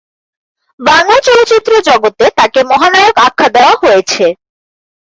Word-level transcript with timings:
বাংলা 0.79 1.17
চলচ্চিত্রে 1.21 1.75
জগতে 1.89 2.25
তাঁকে 2.37 2.59
'মহানায়ক' 2.63 3.21
আখ্যা 3.27 3.47
দেওয়া 3.55 3.73
হয়েছে। 3.81 4.25